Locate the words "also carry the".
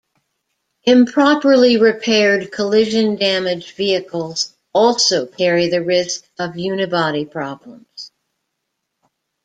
4.73-5.83